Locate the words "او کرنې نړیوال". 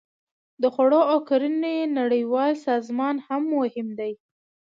1.11-2.53